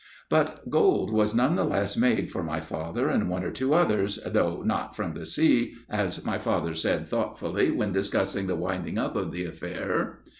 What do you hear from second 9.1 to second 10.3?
of the affair.